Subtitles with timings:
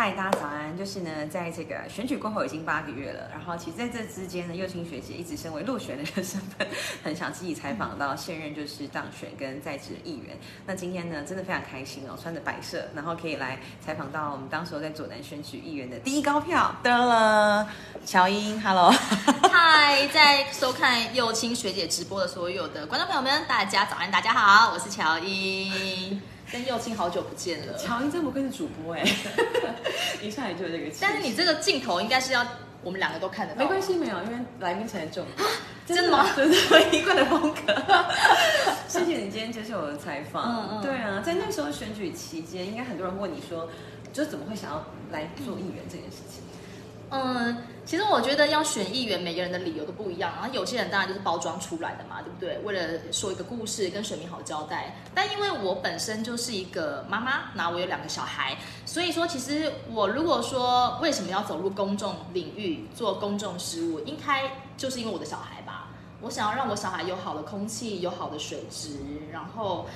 [0.00, 0.74] 嗨，大家早安！
[0.78, 6.66] 就是呢，在这个选举过后已经八个月了，然后其实在这之间呢，幼青学姐一直身为落选的一个身份，
[7.04, 10.34] 很想自己采访到现任就是当选跟在职的议员。
[10.64, 17.68] 那今天呢，真的非常开心哦，穿着白色，然后可以来采访到我们当时候在左南选举议员的第一高票的了，
[18.06, 18.90] 乔英，Hello，
[19.52, 26.22] 嗨，在收看幼青学姐直播的所有的观众朋友们，大家早安，大家好，我是乔英。
[26.52, 29.04] 跟幼青好久不见了，乔英真不愧是主播哎，
[30.20, 30.90] 一上来就有这个。
[31.00, 32.46] 但是你这个镜头应该是要
[32.82, 33.60] 我们两个都看得到。
[33.60, 35.24] 没关系，没有，因为来宾才重。
[35.86, 36.26] 真的吗？
[36.36, 37.74] 真的，我一贯的风格。
[38.88, 40.44] 谢谢你今天接受我的采访。
[40.44, 40.82] 嗯嗯。
[40.82, 43.68] 对啊，在那时候选举期间，应该很多人问你说，
[44.12, 46.42] 就怎么会想要来做议员这件事情？
[46.42, 46.46] 嗯，
[47.10, 50.30] 嗯其实我觉得要选议员，每个人的理由都不一样。
[50.36, 52.56] 然后有些人当然就是包装出来的嘛，对不对？
[52.64, 54.94] 为了说一个故事，跟选民好交代。
[55.12, 65.88] 但因为我本身就是一个妈妈，那我有两个小孩，所以说其实我如果说为什么要走入公众领域做公众事务，应该就是因为我的小孩吧。
[66.20, 68.90] 我想要让我小孩有好的空气，有好的水质，
[69.32, 69.86] 然后。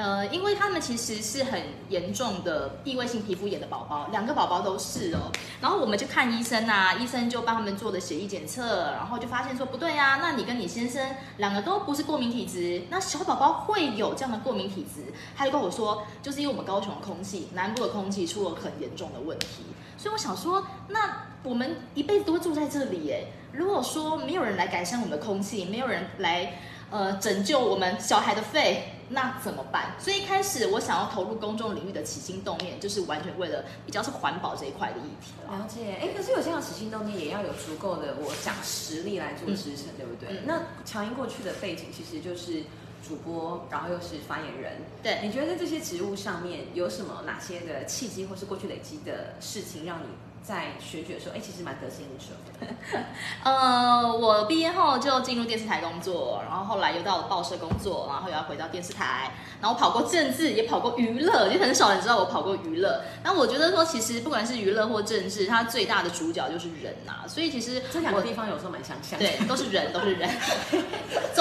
[0.00, 5.30] 呃，因为他们其实是很严重的异位性皮肤炎的宝宝，两个宝宝都是哦。
[5.60, 11.06] 然后我们就看医生啊，医生就帮他们做了血液检测，然后就发现说不对呀，那你跟你先生
[11.36, 15.12] 两个都不是过敏体质，那小宝宝会有这样的过敏体质。
[15.36, 19.64] 他就跟我说，就是因为我们高雄的空气，南部的空气出了很严重的问题。
[19.98, 23.26] 所以我想说，那我们一辈子都住在这里耶。
[23.52, 26.54] 如果说没有人来改善我们的空气，没有人来。
[26.92, 29.92] 呃，拯救我们小孩的肺，那怎么办？
[29.98, 40.40] 所以一开始我想要投入公众领域的起心动念，就是完全为了比较是环保这一块的议题了解，哎，可是有这样起心动念，也要有足够的我讲实力来做支撑，对不对？
[40.46, 42.62] 那强英过去的背景其实就是
[43.06, 44.74] 主播，然后又是发言人。
[45.02, 50.06] 对，你觉得在这些职务上面有什么哪些的契机，或是过去累积的事情，让你？
[50.42, 52.66] 在学举的时候，哎，其实蛮得心应手的。
[53.44, 63.02] 呃，我毕业后就进入电视台工作，然后后来又到了报社工作，然后又要回到电视台，然后跑过政治，也跑过娱乐，就很少人知道我跑过娱乐。
[63.22, 67.24] 那我觉得说，其实不管是娱乐或政治，它最大的主角就是人呐。
[67.28, 69.18] 所以其实这两个地方有时候蛮相像。
[69.18, 70.28] 对，都是人，都是人。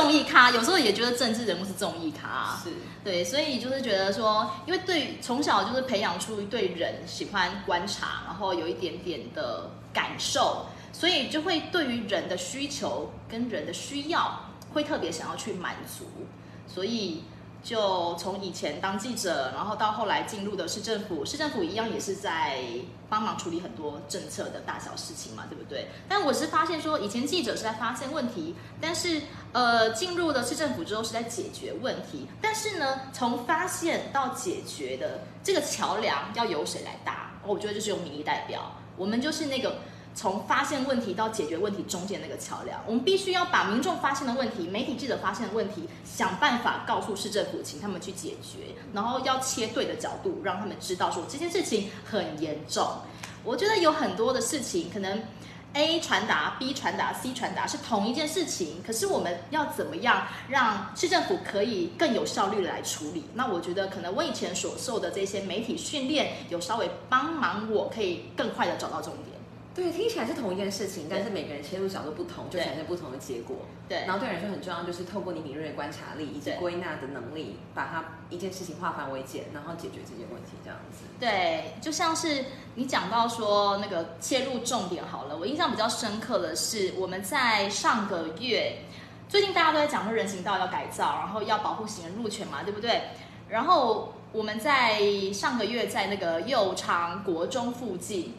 [0.01, 2.59] 综艺咖有时候也觉得政治人物是综艺咖。
[2.61, 2.69] 是。
[3.01, 8.89] 对，所以就是觉得说，因为对从小就是培养出对人喜欢观察，然后有一点。
[8.89, 14.35] 点点的感受，所以就会对于人的需求跟人的需要，
[14.73, 16.05] 会特别想要去满足，
[16.67, 17.21] 所以
[17.61, 22.63] 就从以前当记者，然后到后来进入的市政府，市政府一样也是在
[23.09, 25.87] 帮忙处理很多政策的大小事情嘛，对不对？
[26.07, 29.21] 但我是发现说，以前记者是在发现问题，但是
[29.51, 37.31] 呃，进入了市政府之后是在解决问题，但是呢，从发现到解决的这个桥梁要由谁来搭？
[37.45, 38.71] 我觉得就是由民意代表。
[38.95, 39.77] 我们就是那个
[40.19, 52.85] 从发现问题到解决问题中间那个桥梁，我们必须要把民众发现的问题、媒体记者发现的问题，想办法告诉市政府，请他们去解决，然后要切对的角度，让他们知道说这件事情很严重。
[53.45, 55.23] 我觉得有很多的事情可能。
[55.73, 63.23] A 传达，B 传达，C 传达是同一件事情，可是我们要怎么样让市政府可以更有效率来处理？
[63.35, 69.38] 那我觉得可能我以前所受的这些媒体训练，有稍微帮忙，我可以更快的找到重点。
[69.75, 73.55] 对，听起来是同一件事情，但是每个人切入角度不同，就产生不同的结果。
[73.87, 81.05] 对，然后对人来说很重要，就是透过你敏锐的观察力以及归纳的能力，把它一件事情化繁为简，然后解决这件问题，这样子。
[81.19, 82.43] 对，就像是
[82.75, 88.75] 你讲到说那个切入重点好了，我印象比较深刻的是我们在上个月，
[89.29, 93.01] 最近大家都在讲说人行道要改造，然后要保护行人路权嘛，对不对？
[93.47, 94.99] 然后我们在
[95.33, 98.35] 上个月在那个右昌国中附近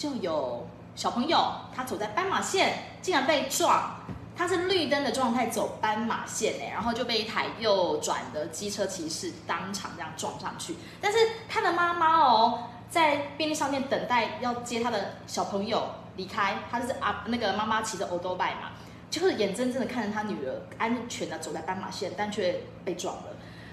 [0.00, 0.66] 就有。
[0.96, 3.94] 小朋友他走在斑马线，竟然被撞。
[4.36, 10.76] 他是绿灯的状态走斑马线哎，然后就被一台右转的机车骑士当场这样撞上去。
[11.00, 11.18] 但是
[11.48, 18.72] 他的妈妈哦，在便利商店等待要接他的小朋友离开，他就是啊那个妈妈骑着欧多拜嘛，
[19.10, 23.24] 就是眼睁睁的看着他女儿安全的走在斑马线，但却被撞了。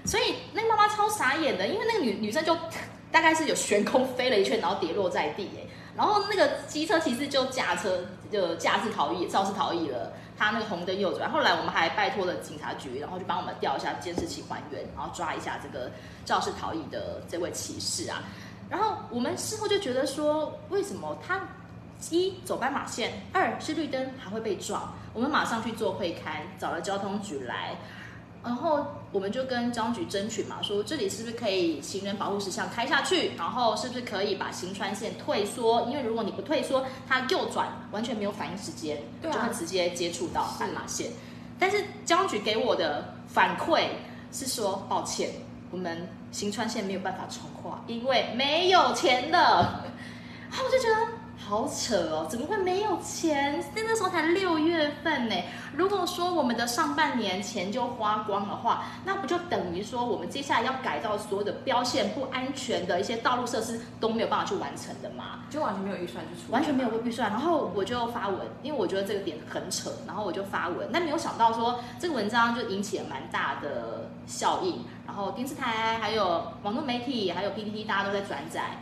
[0.06, 2.56] 所以那个妈妈超傻眼的，因为那个女女生就
[3.10, 5.67] 大概是有悬空飞了一圈，然后跌落在地哎。
[5.98, 7.98] 然后那个机车骑士就驾车
[8.30, 10.12] 就驾驶逃逸，肇事逃逸了。
[10.38, 15.90] 他那个红灯右转，后来我们还拜托了警察局，然后就帮我们调一下监视器还原，然后抓一下这个
[16.24, 18.22] 肇事逃逸的这位骑士啊。
[18.70, 21.40] 然后我们事后就觉得说，为什么他
[22.10, 24.94] 一走斑马线，二是绿灯还会被撞？
[25.12, 27.74] 我们马上去做会勘，找了交通局来。
[28.48, 35.82] 然后我们就跟交通局争取嘛，说这里是不是可以行人保护石像开下去，然后是不是可以把行川线退缩？
[35.82, 41.10] 因为如果你不退缩，它右转完全没有反应时间，对啊就会直接接触到斑马线。
[41.58, 43.88] 但是交通局给我的反馈
[44.32, 45.28] 是说，抱歉，
[45.70, 49.84] 我们行川线没有办法重画，因为没有钱了。
[50.50, 51.06] 然后我就觉得
[51.48, 53.64] 好扯哦，怎么会没有钱？
[53.74, 55.34] 那那时候才六月份呢。
[55.74, 65.40] 如果说我们的上半年钱就花光的话，那不就等于说我们接下来要改造所有的标线不安全的一些道路设施都没有办法去完成的嘛？
[65.48, 78.78] 就完全没有预算就出，完全没有预算，然后我就发文，因为我觉得这个点很扯，然后我就发文，但没有想到说这个文章就引起了蛮大的效应，然后电视台还有网络媒体还有 PPT 大家都在转载，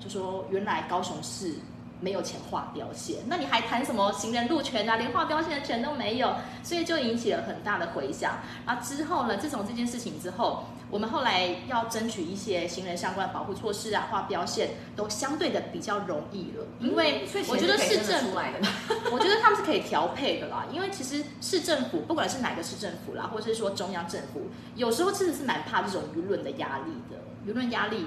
[0.00, 1.54] 就说原来高雄市
[2.00, 8.38] 没有钱画标线，那你还谈什么行人路权啊，连画标线的权都没有，所以就引起了很大的回响。
[8.66, 18.38] 然后之后呢，自从这件事情之后，我们后来要争取一些行人相关的保护措施啊，画标线都相对的比较容易了，因为我觉得市政府
[19.10, 27.18] 我觉得他们是可以调配的啦，因为其实市政府不管是哪个市政府啦，或者是说中央政府，有时候其实是蛮怕这种舆论的压力的。
[27.46, 28.06] 舆论压力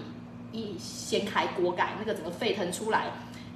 [0.52, 3.08] 一掀开锅盖，那个整个沸腾出来，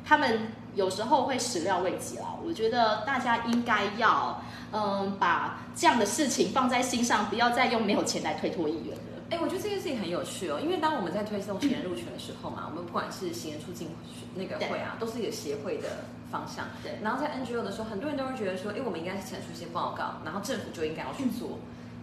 [0.06, 2.28] 他们有时候会始料未及啦。
[2.46, 4.42] 我觉得大家应该要
[4.72, 9.02] 嗯把这样的事情放在心上，不要再用没有钱来推脱议员了。
[9.32, 13.90] 哎，我觉得这件事情很有趣哦，因为当我们在推动行人入权的时候嘛，我们不管是行人促进
[14.36, 16.68] 那个会啊，都是一个协会的方向。
[16.84, 21.58] 对然后在 NGO 的时候，很多人都会觉得说，哎，我们应该是产出一些报告，然后政府就应该要去做。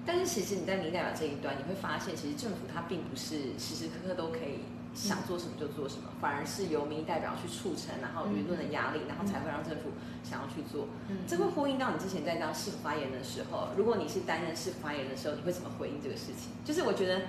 [0.05, 4.59] 但是其实你在民意代表这一端，你会发现，其实政府它并不是时时刻刻都可以
[4.95, 9.91] 想做什么就做什么，反而是由民意代表去促成，然后舆论的压力，然后才会让政府
[10.23, 10.87] 想要去做。
[11.09, 16.53] 嗯这会呼应到你之前在当市府发言人的时候，如果你是担任市府发言人的时候，你会怎么回应这个事情？
[16.65, 17.23] 就是我觉得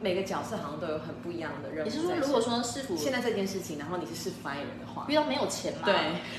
[0.00, 5.94] 每个角色好像都有很不一样的任务也就是说，如果说市府现在这件事情，然后你是市府发言人的话，遇到没有钱嘛，对，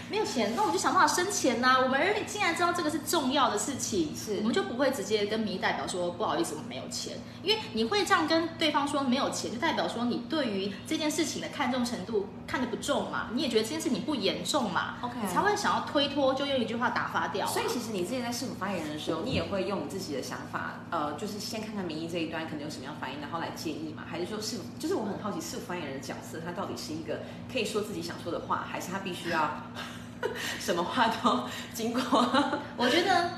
[0.09, 24.03] 没有钱，那我们就想办法生钱呐、我们既然知道这个是重要的事情，是我们就不会直接跟民意代表说不好意思，我们没有钱，因为你会这样跟对方说没有钱，就代表说你对于这件事情的看重程度看得不重嘛，你也觉得这件事情不严重嘛 OK 你才会想要推脱，就用一句话打发掉啊、所以其实你之前在市府发言人的时候，你也会用你自己的想法，呃，就是先看看民意这一端可能有什么样反应，然后来建议吗？
[24.09, 24.57] 还是说是？
[24.79, 27.19] 就是我很好奇是发言人的角色，他到底是一个
[27.51, 29.63] 可以说自己想说的话，还是他必须要
[30.59, 31.43] 什么话都
[31.73, 32.01] 经过？
[32.77, 33.29] 我觉得，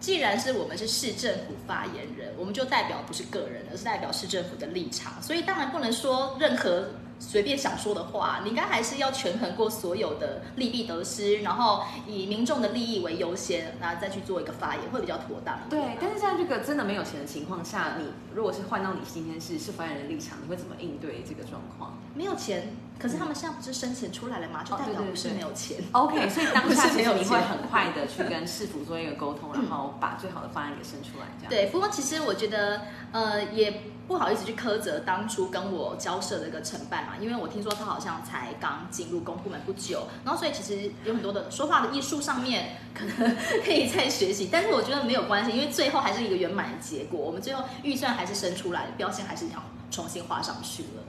[0.00, 6.90] 既然是我们是市政府发言人，我们就代表不是个人，而是代表市政府的立场，所以当然不能说任何
[7.22, 15.80] 随便想说的话，你应该还是要权衡过所有的利弊得失，然后以民众的利益为优先，然后再去做一个发言，会比较妥当一点。
[15.82, 24.64] 对，但是在这个真的没有钱的情况下，你如果是换到你今天是是发言人的立场，你会怎么应对这个状况没有钱，可是他们现在不是申请出来了吗？
[24.64, 25.78] 就代表不是哦对对对没有钱。
[25.92, 31.48] ？OK，所以当下其实你会很快的去跟市府做一个沟通， 然后把最好的方案给生出来，这样。
[31.48, 32.82] 对，不过其实我觉得，
[33.12, 51.01] 呃，也不好意思去苛责当初跟我交涉的一个承办嘛，因为我听说他好像才刚进入公部门不久，然后所以其实有很多的说话的艺术上面可能可以再学习，但是我觉得没有关系，因为最后还是一个圆满的结果，我们最后预算还是生出来了，标签还是要重新画上去了。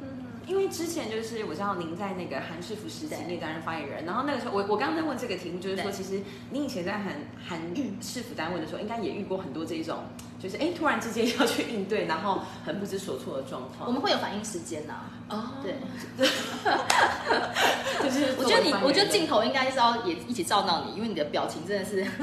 [0.45, 3.17] 嗯，因为之前就是我知道您在那个韩市府时期对。
[3.27, 7.15] 你也担任发言人，然后那个时候我我刚刚在问这个题目，就是说其实你以前在韩
[7.47, 7.59] 韩
[8.01, 9.99] 市府单位的时候，应该也遇过很多这一种，
[10.41, 13.87] 就是哎突然之间要去应对，然后很不知所措的状况。
[13.87, 14.93] 我们会有反应时间呐、
[15.29, 15.75] 哦，对，
[18.03, 22.03] 就是我觉得你，我觉得镜头应该是要也一起照到你，因为你的表情真的是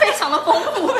[0.00, 0.88] 非常的丰富。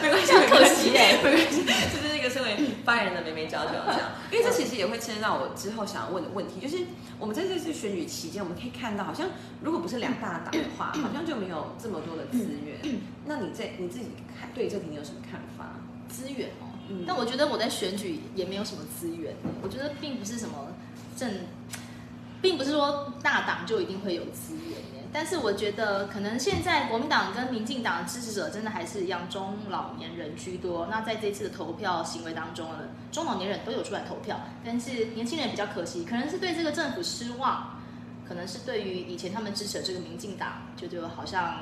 [0.00, 6.84] 没关系，很可惜哎没关系，就是那个身为发言人的眉眉角角这样，因为这其实也会牵涉到我之后想要问的问题，就是
[7.18, 9.28] 我们在这次选举期间，我们可以看到，好像
[9.62, 13.00] 如果不是两大党的话，好像就没有这么多的资源。
[13.24, 14.06] 那你在你自己
[14.38, 15.74] 看对这题你有什么看法？
[16.08, 20.68] 资源哦，嗯但我觉得我在选举也没有什么资源，我觉得并不是什么
[21.14, 21.30] 政，
[22.40, 30.86] 并不是说大党就一定会有资源耶但是我觉得可能现在国民党跟民进党支持者真的还是一样中老年人居多。
[30.90, 37.80] 那在这次的投票行为当中呢，中老年人都有出来投票，但是年轻人比较可惜，可能是对这个政府失望，
[38.28, 41.60] 可能是对于以前他们支持的这个民进党，就就好像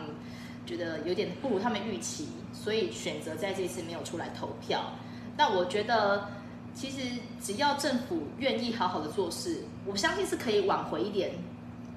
[0.67, 4.93] 觉得有点不如他们预期，所以选择在这次没有出来投票。
[5.37, 6.31] 但我觉得，
[6.75, 6.99] 其实
[7.41, 11.31] 只要政府愿意好好的做事，我相信是可以挽回一点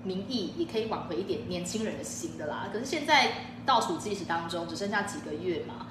[0.09, 2.67] 民意，也可以挽回一点年轻人的心的啦。
[2.73, 3.31] 可是现在
[3.65, 5.85] 倒数计时当中，只剩下几个月嘛。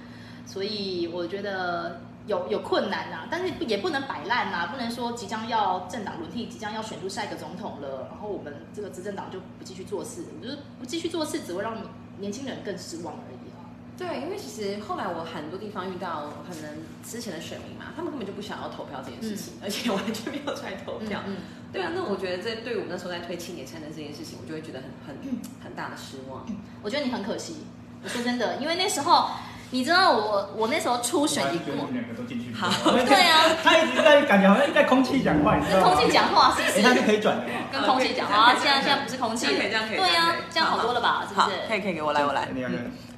[0.44, 11.76] 所以我觉得有有困难呐、但是也不能摆烂呐、不能说即将要政党轮替，即将要选出下一个总统了，然后我们这个执政党就不继续做事，就是不继续做事只会让
[12.18, 13.68] 年轻人更失望而已啊。
[13.98, 21.20] 对，因为其实后来我很多地方遇到可能之前的选民嘛，他们根本就不想要投票这件事情，而且完全没有出来投票。
[21.26, 21.36] 嗯，
[21.72, 26.46] 对啊，那我觉得这对我们那时候在推青年参政这件事情，我就会觉得很很很大的失望。
[26.82, 27.64] 我觉得你很可惜。
[28.02, 29.28] 我说真的，因为那时候
[29.70, 32.54] 你知道我我那时候初选一过两个都进去。
[32.54, 35.94] 好 对啊， 他一直在感觉好像在空气讲话，你知跟道吗？
[35.96, 37.02] 空气讲话是不哎，他是是？
[37.06, 37.44] 可以转的？
[37.72, 41.26] 跟空气讲话，现在现在不是空气了，这样可以这样可以对呀这样好多了吧？
[41.28, 41.56] 是不，是？
[41.68, 42.48] 可以可以给我来，我来。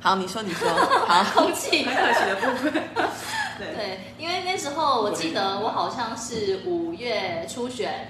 [0.00, 0.68] 好，你说你说，
[1.06, 2.72] 好，空气很可惜的部分。
[2.72, 8.08] 对，对，因为那时候我记得我好像是五月初选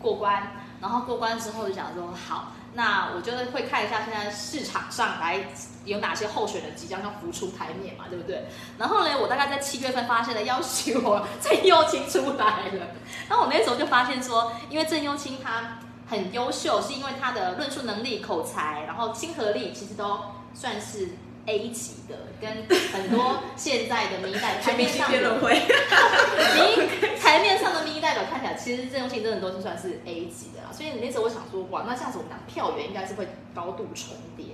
[0.00, 5.38] 过关，然后过关之后就想说好，那我就会看一下现在市场上来
[5.84, 8.46] 有哪些候选人即将要浮出台面嘛，对不对？
[8.78, 12.86] 然后呢，我大概在七月份发现了要求我郑佑清出来了，
[13.28, 15.78] 然后我那时候就发现说，因为郑佑清他
[16.08, 20.18] 很优秀，是因为他的论述能力、口才，然后亲和力其实都
[20.54, 21.10] 算是
[21.46, 25.54] A 级的，跟很多现在的民意代表 台面上的会。
[25.54, 30.72] 民台面上的民意代表看起来，其实郑用庆真的都是算是 A 级的啦。
[30.72, 34.46] 所以那时候我想说，哇，那这样子我们俩票源应该是会高度重叠，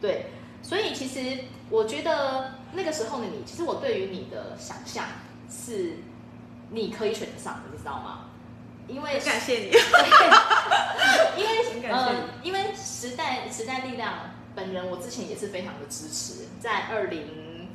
[0.00, 0.26] 对。
[0.62, 5.04] 所以其实我觉得那个时候的你，其实我对于你的想象
[5.48, 5.98] 是
[6.70, 8.30] 你可以选得上的，你知道吗？
[8.88, 9.70] 因为感谢你。
[11.36, 14.12] 因为很感谢你呃，因为时代时代力量
[14.56, 17.68] 本人，我之前也是非常的支持，在二零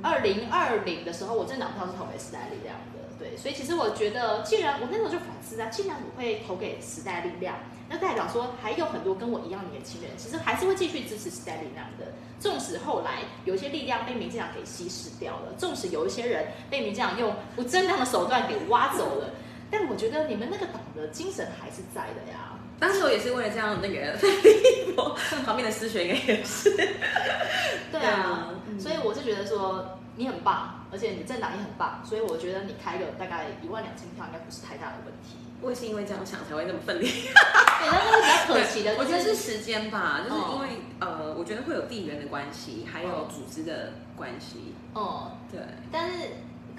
[0.00, 7.56] 二零二零的时候，我政党票是投给时代力量的，对，所以其实我觉得，既然我那时候就反思啊，既然我会投给时代力量，
[7.88, 12.06] 那代表说还有很多跟我一样年轻人，其实还是会继续支持时代力量的。
[12.38, 19.30] 纵使后来有一些力量被民进党给稀释掉了，纵使有一些人被民进党用不正当的手段给挖走了，
[19.68, 22.54] 但我觉得你们那个党的精神还是在的呀。
[22.78, 26.70] 当时我也是为了这样那个奋力一搏，旁边的思学应该也是。
[27.90, 35.36] 对啊所以我是觉得说你很棒，而且你政党也很棒，所以我觉得你开个大概一万两千票应该不是太大的问题。
[35.60, 37.06] 我也是因为这样想才会那么奋力。
[37.08, 40.68] 对，但是比较可惜的，我觉得是时间吧，就是哦因为、
[41.00, 44.74] 呃， 我觉得会有地缘的关系，还有组织的关系。
[44.94, 46.14] 嗯，对，但是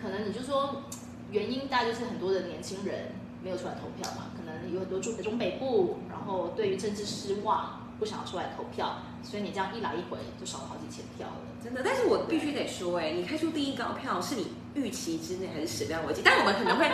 [0.01, 0.84] 可能你就说
[1.29, 3.12] 原因大概就是很多的年轻人
[3.44, 4.38] 没有出来投票嘛，可
[4.74, 11.36] 有很多住在中北部，然后对于政治失望，不想要出来投票，所以你这样一来一回就少了好几千票了。
[11.63, 11.82] 真的。
[11.84, 16.22] 但是我必须得说，哎，你开出第一高票是你预期之内还是始料未及？
[16.24, 16.89] 但我们可能会，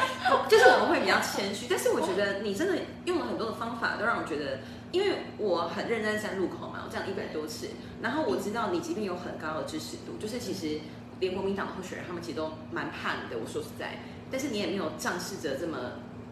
[0.49, 4.59] 就是我们会比较谦虚，但是我觉得你真的用了很多的方法，都让我觉得。
[4.91, 7.67] 因为我很认真站路口嘛，我站了一百多次，
[8.01, 10.79] 然后我知道你即便有很高的支持度，就是其实
[11.19, 13.37] 连国民党的候选人他们其实都蛮怕你的。
[13.37, 13.99] 我说实在，
[14.31, 15.77] 但是你也没有仗势着这么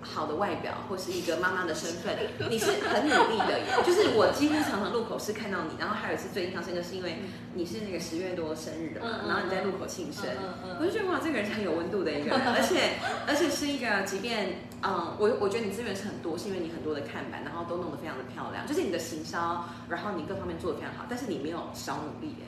[0.04, 2.16] 好的外表或是一个妈妈的身份，
[2.50, 3.84] 你是很努力的。
[3.84, 7.20] 就是我几乎常常路口是看到你，然后还有一次最印象深刻是因为
[7.54, 10.26] 你是那个十月多生日的嘛然后你在路口庆生，
[10.64, 22.46] 嗯我就觉得哇，这个人是很有温度的一个人，而且而且是一个，即便嗯，我我觉得你资源是很多，是因为你很多的看板，然后都弄得非常的漂亮，就是你的行销，然后你各方面做得非常好，但是你没有少努力耶，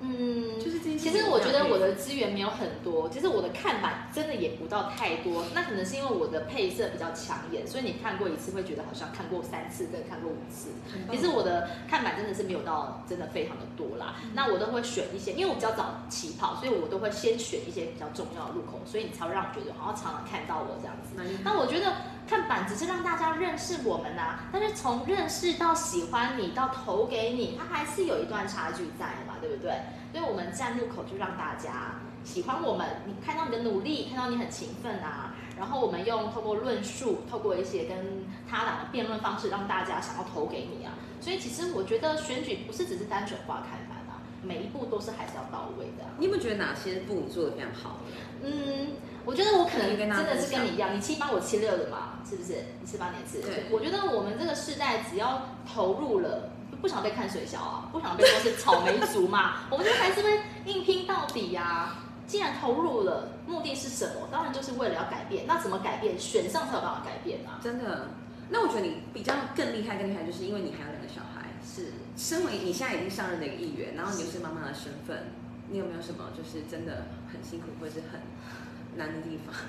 [0.00, 5.44] 嗯，就是这件事其实我觉得我的资源没有很多，其实我的看板真的也不到太多。
[5.54, 10.70] 那可能是因为我的配色比较抢眼，所以你看过一次会觉得好像看过三次，跟看过五次。
[11.10, 14.16] 其实我的看板真的是没有到真的非常的多啦。
[14.34, 21.16] 那我都会选一些，因为我比较早起跑，所以我都会先选一些比较重要的路口，所以你才会让我觉得好像常常看到我这样子。
[21.42, 21.92] 那我觉得
[22.28, 29.72] 看板只是让大家认识我们呐、但是从认识到喜欢你到投给你，它还是有一段差距在的嘛，对不对？
[30.12, 40.92] 所以我们站路口就让大家喜欢我们，你看到你的努力，看到你很勤奋啊，然后我们用透过论述，透过一些跟他党的辩论方式，让大家想要投给你啊。
[41.20, 47.98] 所以其实我觉得选举不是只是单纯画看板啊，每一步都是还是要到位的啊、你有没有觉得哪些步你做的非常好？
[48.42, 48.81] 嗯，
[49.72, 52.54] 真的是跟你一样，你七八我七六的嘛，是不是？
[52.80, 56.50] 你七八年次，对我觉得我们这个世代只要投入了，
[56.80, 64.28] 不想被看水小啊，不想被说是草莓族嘛， 我们就还是会硬拼到底呀、既然投入了，目的是什么？
[64.30, 65.44] 当然就是为了要改变。
[65.46, 66.18] 那怎么改变？
[66.18, 67.60] 选上才有办法改变啊。
[67.62, 68.08] 真的。
[68.50, 71.48] 那我觉得你比较更厉害，更厉害，就是因为你还有两个小孩。
[71.64, 75.30] 是，身为你现在已经上任的一个议员，然后你又是妈妈的身份，
[75.70, 78.20] 你有没有什么就是真的很辛苦或是很
[78.96, 79.54] 难的地方？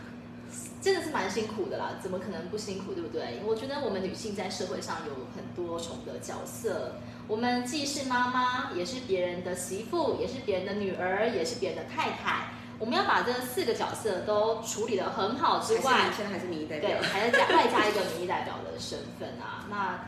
[0.81, 3.41] 真的是蛮辛苦的啦，怎么可能不辛苦，对不对？
[3.45, 12.49] 我觉得我们女性在社会上有很多重的角色，我们既是妈妈，也是别人的媳妇，也是别人的女儿，也是别人的太太。
[12.79, 19.65] 我们要把这四个角色都处理得很好之外，还是现在还是民意代表对，，还要加外加一个民意代表的身份啊。
[19.69, 19.99] 那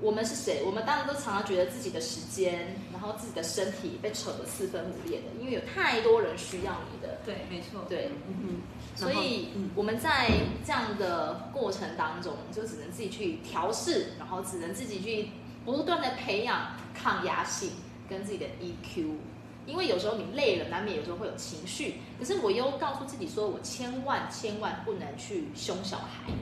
[0.00, 0.62] 我们是谁？
[0.64, 7.18] 我们当然都常常觉得自己的时间，然后自己的身体被扯得四分五裂的，因为有太多人需要你的。
[7.26, 8.62] 对，没错，对，嗯
[8.94, 10.30] 所以嗯我们在
[10.64, 15.30] 这样的过程当中，就只能自己去调试，然后只能自己去
[15.64, 17.72] 不断的培养抗压性
[18.08, 19.16] 跟自己的 EQ。
[19.66, 21.96] 因为有时候你累了，难免有时候会有情绪。
[22.18, 26.32] 可是我又告诉自己说，我千万千万不能去凶小孩。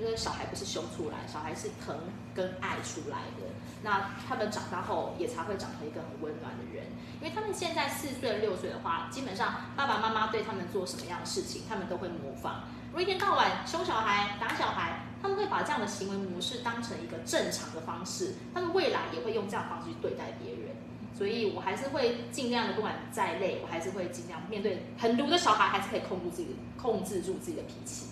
[0.00, 1.96] 就是小孩不是凶出来，小孩是疼
[2.34, 3.46] 跟爱出来的。
[3.82, 6.86] 那他们长大后也才会长成一个很温暖的人。
[7.20, 12.64] 因为他们现在四岁六岁的话，基本上爸爸妈妈对他们做什么样的事情，他们都会模仿。
[12.88, 20.74] 如果一天到晚凶小孩、打小孩，他们会把这样的行为模式当成一个正常的方式，他们未来也会用这样方式去对待别人。
[21.16, 28.06] 所以我还是会尽量的，不管再累，我还是会尽量面对很毒的小孩，还是可以控制自己的控制住自己的脾气。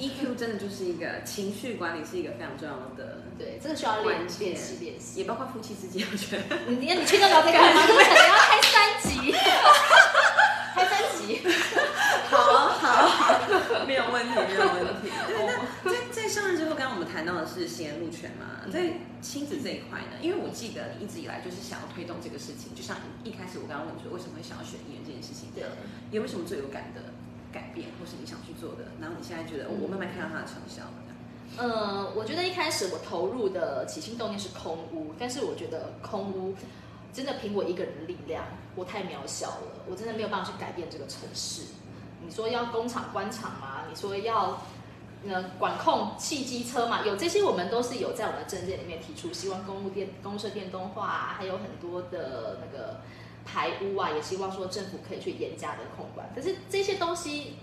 [0.00, 4.44] EQ 真的就是一个情绪管理，是一个非常重要的，对，这个需要练习
[4.80, 5.20] 练习。
[5.20, 6.56] 也包括夫妻之间，我觉得。
[6.66, 7.86] 你你你确定要这个吗？
[7.86, 9.32] 这个可能要开三集，
[10.74, 11.40] 开三集。
[12.30, 15.10] 好好好，没有问题，没有问题。
[15.84, 25.76] 那在在上任之后，刚刚我们谈到的是新人路权嘛，在亲子这一块呢，因为我记得你一直以来就是想要推动这个事情，就像一开始我刚刚问你说，为什么会想要选艺人这件事情对的，
[26.10, 27.09] 有没有什么最有感的
[27.52, 28.84] 改变，或是你想去做的？
[29.00, 36.54] 然后你现在觉得，哦我慢慢看到它的成效了，这样呃，我觉得一开始我投入的起心动念是空屋，但是我觉得空屋
[37.12, 38.44] 真的凭我一个人的力量，
[38.76, 41.62] 我太渺小了，我真的没有办法去改变这个城市。
[42.24, 43.82] 你说要工厂关厂吗？
[43.88, 44.62] 你说要
[45.26, 47.04] 呃管控汽机车嘛？
[47.04, 53.00] 有这些我们都是有在我们的政见里面提出，希望公路电公社电动化、啊，还有很多的那个
[53.44, 56.28] 排污啊，也希望说政府可以去严加的控管。
[56.34, 57.56] 可是这些东西，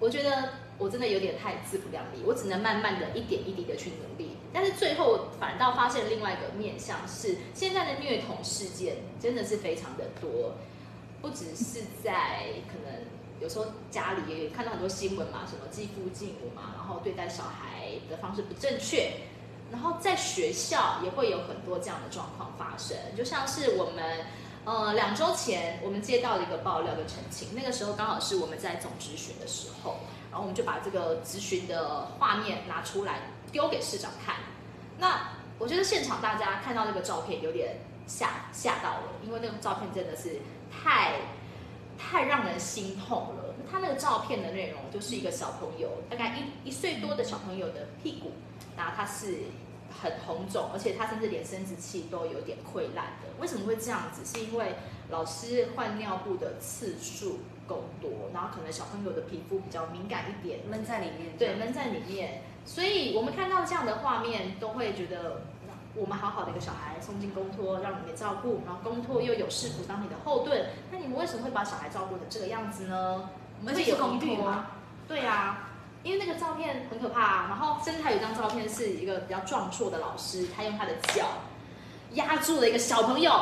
[0.00, 4.36] 我觉得我真的有点太自不量力，我只能慢慢的一点一滴的去努力。
[4.52, 10.54] 但是最后反倒发现另外一个面向是，现在的虐童事件真的是非常的多，
[11.20, 13.00] 不只是在可能
[13.40, 19.12] 有时候家里也看到很多新闻嘛，什么继父继母嘛，然后对待小孩的方式不正确，
[19.70, 24.26] 然后在学校也会有很多这样的状况发生，就像是我们。
[24.64, 29.96] 呃，两周前我们接到了一个爆料的澄清，那个时候刚好是我们在总咨询的时候，
[30.30, 34.36] 然后我们就把这个咨询的画面拿出来丢给市长看。
[34.98, 41.22] 那我觉得现场大家看到那个照片有点吓吓到了，因为那个照片真的是太
[41.98, 43.54] 太让人心痛了。
[43.68, 48.32] 他那个照片的内容就是一个小朋友，大概一一岁多的小朋友的屁股，
[48.76, 49.38] 然后他是
[50.00, 53.28] 很红肿，而且他甚至连生殖器都有点溃烂的。
[53.40, 54.24] 为什么会这样子？
[54.24, 54.74] 是因为
[55.10, 62.42] 老师换尿布的次数够多，然后可能小朋友的皮肤比较敏感一点，闷在里面，对，闷在里面。
[62.64, 65.42] 所以我们看到这样的画面，都会觉得
[65.94, 73.28] 我们好好的一个小孩送进公托，让你们照顾，然后公托又有市府当你的后盾，那你们为什么会把小孩照顾成这个样子呢？
[73.60, 74.66] 我们会有疑虑吗？
[75.08, 75.70] 对啊，
[76.02, 77.46] 因为那个照片很可怕、啊。
[77.48, 81.26] 然后甚至还有一张照片是一个比较壮硕的老师，他用他的脚
[82.12, 83.32] 压住了一个小朋友，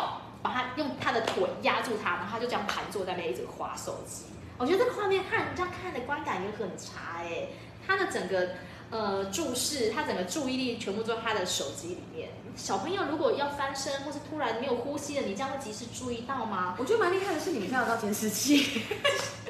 [0.43, 4.25] 把他用他的腿压住他，然后他就这样盘坐在那边一直划手机。
[4.59, 7.49] 我觉得这个画面看人家看的观感也很差哎、
[7.87, 8.51] 他的整个
[8.91, 12.29] 呃注视，他整个注意力全部都在他的手机里面。
[12.57, 16.75] 小朋友如果要翻身或是突然没有呼吸了，你这样会及时注意到吗？
[16.79, 18.83] 我觉得蛮厉害的是，你们看得到监视器，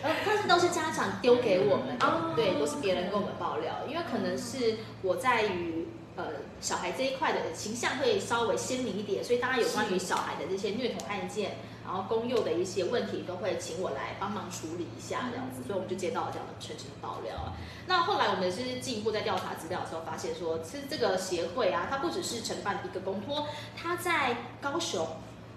[0.03, 5.87] 呃， 但是都是家长丢给我们的，哦对，都是别人跟我们爆料，因为可能是我在于
[6.17, 6.25] 呃
[6.61, 11.57] 小孩这一块的形象会稍微鲜明一点，所以大家有关于小孩的这些虐童案件，
[11.91, 17.53] 然后公幼的一些问题，都会请我来帮忙处理一下这样子，所以我们就接到了这样的澄清爆料啊。
[17.89, 25.05] 那后来我们也是进一步在调查资料的时候，发现说，其实这个协会啊，它不只是承办一个公托，它在高雄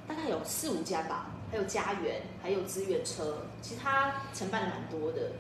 [0.08, 5.34] 大概有四五家吧，还有家园，还有资源车，其实它承办的蛮多的。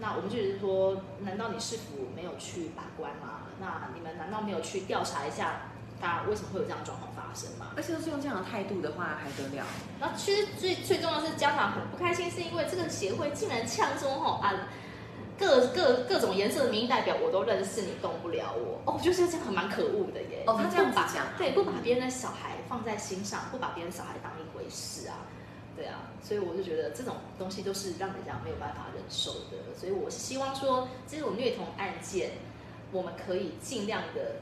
[0.00, 3.42] 那我们就是说，难道你市府没有去把关吗？
[3.60, 7.72] 那你们难道没有去调查一下，它为什么会有这样的状况发生嘛？
[7.76, 9.64] 而且都是用这样的态度的话，还得了？
[10.00, 14.68] 然后其实最最重要的是家长很不开心，是因为这个协会竟然呛说吼啊，
[15.38, 18.80] 各各各种颜色的民意代表我都认识，你动不了我。
[18.86, 20.44] 哦，我觉得这样很蛮可恶的耶。
[20.46, 25.26] 哦他这样子讲对，不把别人的小孩放在心上，不把别人小孩当一回事啊。
[25.76, 32.32] 对啊，所以我就觉得这种东西都是让人家没有办法忍受的，所以我是希望说这种虐童案件，
[32.90, 34.36] 我们可以尽量的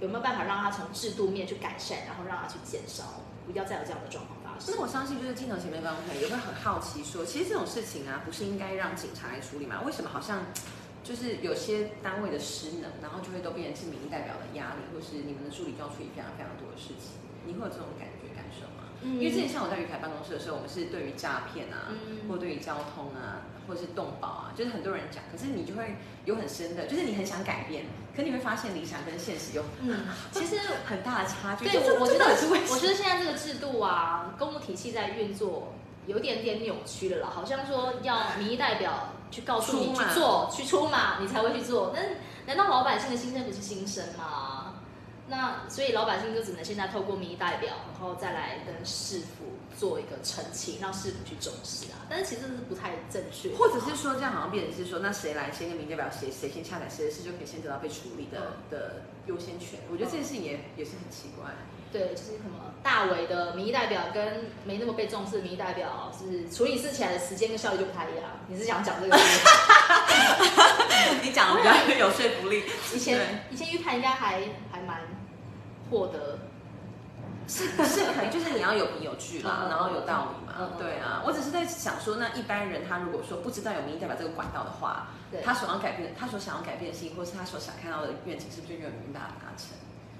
[0.00, 4.82] 有没有办法让他从制度面去改善，然后让他去减少，不要再有这样的状况发生那。
[4.82, 9.82] 我相信，就是镜头前面观众朋友也会很好奇说，其实这种事情啊，不是应该让警察来处理吗？
[9.84, 10.46] 为什么好像
[11.02, 17.18] 就是有些单位的失能，然后就会都变成是民意代表的压力，或是你们的助理就要处理非常非常多的事情？
[17.46, 18.06] 你会有这种感？
[19.14, 31.64] 因为之前像我在于凯办公室的时候，我们是对于诈骗啊，嗯或对于交通啊，或者是动保啊，就是很多人讲，可是你就会有很深的，就是你很想改变，可你会发现理想跟现实有嗯， 其实很大的差距。
[31.68, 35.72] 对，我我觉得这到底是我觉得现在这个制度啊，公务体系在运作
[36.06, 41.94] 有点点扭曲了啦，好像说要民意代表去告诉你去做，去出马，你才会去做。
[41.94, 42.00] 那
[42.46, 44.74] 难道老百姓的心声不是心声吗？
[45.28, 52.06] 那所以老百姓就只能现在透过民意代表，然后再来跟市府做一个澄清，让市府去重视啊。
[52.08, 59.80] 但是其实这是不太正确的，或者是说这样好像变成是说，那谁来先跟民代表谁谁先洽谈谁的事，就可以先得到被处理的、的优先权。
[59.92, 61.50] 我觉得这件事情也也是很奇怪。
[61.90, 68.24] 对，就是什么大伟的民意代表跟没那么被重视的民意代表，是处理事起来的时间跟效率就不太一样。
[68.48, 69.16] 你是想讲这个？
[71.22, 72.62] 你讲的比较有说服力。
[72.94, 75.00] 以前以前预判应该还还蛮
[75.90, 76.38] 获得，
[77.46, 85.08] 是 是可以，就是你要有凭有据啦，嗯然后有道理嘛对啊，我只是在想说，那一般人他如果说不知道有民意代表这个管道的话，
[85.44, 89.68] 他所要改变，他所想要改变的事情，或是他所想看到的愿景，是不是就没有没办法达成？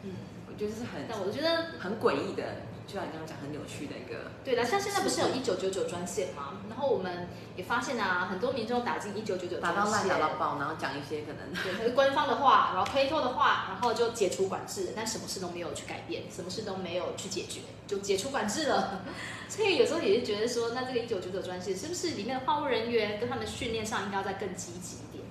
[0.05, 0.13] 嗯，
[0.47, 2.45] 我觉得是很但我觉得很诡异的，
[2.89, 4.33] 就像你刚刚讲很扭曲的一个。
[4.43, 6.65] 对了，像现在不是有一九九九专线吗？
[6.71, 19.03] 然后我们也发现啊，很多民众打进一九九九专打到烂，线打，到爆，然后讲一些可能对，可是官方的话，然后推脱的话，然后就解除管制，但什么事都没有去改变，什么事都没有去解决，就解除管制了。
[19.51, 25.25] 所以有时候也是觉得说，那这个一九九九专线是不是里面的话务人员跟他们训练上应该要再更积极一点？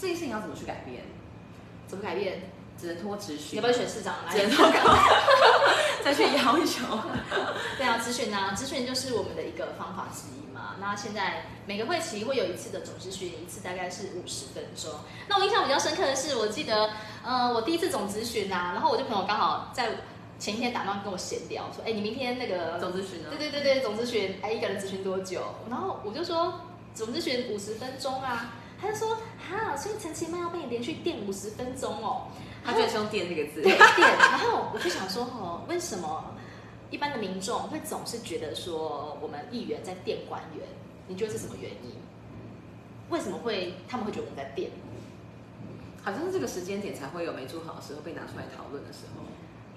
[0.00, 1.02] 这件事情要怎么去改变？
[1.86, 2.50] 怎么改变？
[2.80, 4.46] 只能通过咨询，要不要选市长来只？
[4.46, 4.80] 能通过
[6.04, 6.98] 再去要求。
[7.78, 10.76] 对啊，咨询啊，咨询就是我们的一个方法之一嘛。
[10.80, 14.92] 那现在每个会期会有一次的总咨询，一次大概是五十分钟。
[15.28, 16.90] 那我印象比较深刻的是，我记得，
[17.24, 19.90] 呃，我第一次总咨询啊，然后我就朋友刚好在
[20.38, 23.30] 前一天打电话跟我闲聊，说，哎，你明天那个总咨询呢？
[23.30, 25.42] 对对对对，总咨询，哎，一个人咨询多久？
[25.70, 26.60] 然后我就说
[26.94, 32.28] 总咨询五十分钟啊，他就说，哈，所以陈其迈要被你连续电五十分钟哦。
[32.64, 33.62] 他居然是用“电”这个字。
[33.62, 36.34] 对电，然后我就想说，哦，为什么
[36.90, 40.66] 一般的民众会总是觉得说我们议员在电官员？
[41.06, 41.92] 你觉得是什么原因？
[43.10, 44.70] 为什么会他们会觉得我们在电？
[46.02, 49.22] 好像是这个时间点才会有没做好的时候被拿出来讨论的时候。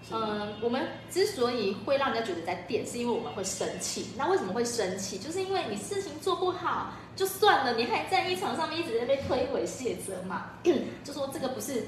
[0.09, 4.07] 嗯，我们之所以会让人家觉得在电，是因为我们会生气。
[4.15, 5.17] 那为什么会生气？
[5.17, 10.51] 就是因为你事情做不好就算了，你还在议场上面一直在被推诿卸责嘛，
[11.03, 11.87] 就说这个不是。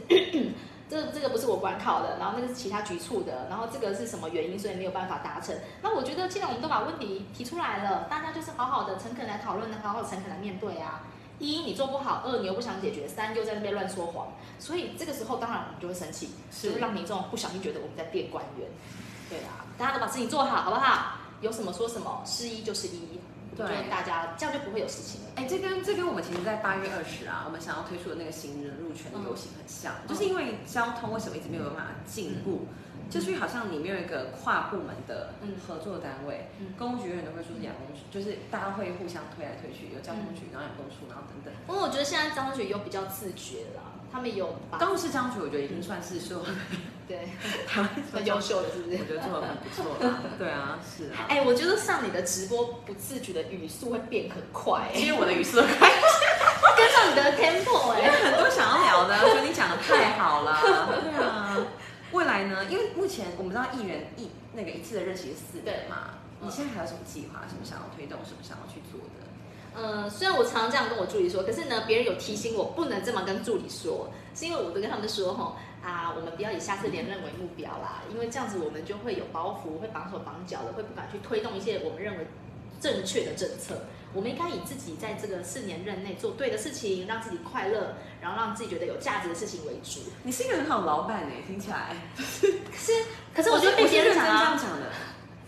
[0.90, 5.56] 这这个不是我管考的，然后那个是其他局处的，然后这个是什么原因，所以没有办法达成。
[5.84, 11.04] 那我觉得，既然我们都把问题提出来了，大家就是好好的、诚恳来讨论，好好的、诚恳来面对啊。
[11.38, 14.28] 一，你做不好；二，你又不想解决；三，又在那边乱说谎。
[14.58, 18.68] 所以这个时候，当然我们就会生气，是就会让民众不小心觉得我们在电官员。
[19.30, 21.18] 对啊，大家都把事情做好，好不好？
[21.42, 23.20] 有什么说什么，是一就是一。
[23.68, 23.90] 对。
[23.90, 25.28] 大家这样就不会有事情了。
[25.36, 32.68] 哎，这跟这跟我们其实，在八月二十啊，我们想要推出的那个行人入权的游行很像，就是因为交通为什么一直没有办法进步，
[33.10, 35.56] 就是好像你没有一个跨部门的嗯。
[35.68, 36.74] 合作单位，嗯。
[36.78, 41.54] 公务局永远都会说是养工局，就是大家会互相推来推去，有交通局，然后有公处，然后等等。
[41.68, 46.44] 不过我觉得现在交通局有比较自觉了，他们有把高雄市交通局，我觉得已经算是说
[47.10, 47.18] 对
[47.68, 49.04] 台湾 很优秀的，是不是我？
[49.04, 50.22] 觉得做的很不错啦。
[50.38, 51.26] 对啊，是啊。
[51.28, 55.90] 哎、我觉得上你的直播不自觉的语速会变很快、其实我的语速快，
[56.78, 60.60] 跟上你的 tempo 哎、很多想要聊的，我觉得你讲的太好了。
[60.62, 61.58] 对啊，
[62.12, 62.64] 未来呢？
[62.70, 67.42] 因为目前我们知道议员一那个一次的任期是四年嘛，你现在还有什么计划？
[67.50, 68.20] 什么想要推动？
[68.24, 69.26] 什么想要去做的？
[69.82, 82.28] 嗯，虽然我常常这样跟我助理说，可是呢，别人有提醒我不能这么跟助理说，是因为我都跟他们说吼啊，我们不要以下次连任为目标啦，因为这样子我们就会有包袱，会绑手绑脚的，会不敢去推动一些我们认为
[82.82, 83.82] 正确的政策。
[84.12, 90.00] 我们应该以自己在这个四年任内做对的事情，让自己快乐，然后让自己觉得有价值的事情为主。
[90.24, 91.96] 你是一个很好的老板哎，听起来。
[92.18, 92.24] 可
[92.76, 94.88] 是，可是我就被别人讲啊我是这样，讲的。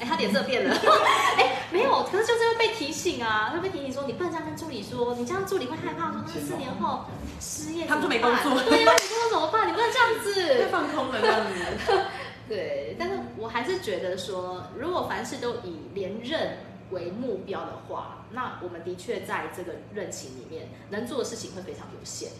[0.02, 0.76] 哎、他脸色变了。
[1.38, 7.06] 哎、没有，可是就是会被提醒啊，会被提醒说你不能这样跟助理说，你这样助理会害怕说那四年后
[7.40, 9.68] 失业他们就没办工作对啊，你工作怎么办？
[9.68, 10.68] 你不能这样太子。
[10.74, 12.02] 放空了这样子。
[12.50, 16.58] 对，但是我还是觉得说，如果凡事都以连任
[16.90, 22.32] 为目标的话，那我们的确在这个任期里面能做的事情会非常有限。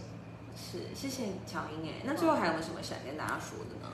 [0.54, 2.02] 是，谢谢乔英哎。
[2.04, 3.88] 那最后还有没有什么想跟大家说的呢？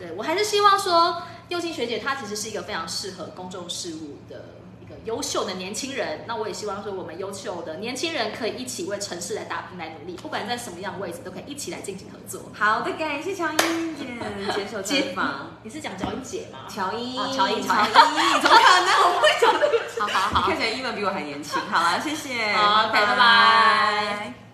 [0.00, 6.24] 对我还是希望说，幼青学姐她其实是一个非常适合公众事务的一个优秀的年轻人。
[6.26, 12.50] 那我也希望说，我们优秀的年轻人可以一起为城市来打拼、来努力，不管在什么样的位置，都可以一起来进行合作。
[12.58, 14.06] 好的，感谢乔英姐
[14.54, 15.58] 接受采访。
[15.62, 16.60] 你是讲乔英姐吗？
[16.66, 17.92] 乔英，哦乔英乔英，
[18.40, 18.94] 怎么可能？
[19.04, 19.80] 我不会讲这个。
[20.00, 21.60] 好好好你看起来英文比我还年轻。
[21.70, 24.49] 好了，谢谢，好，OK，拜拜。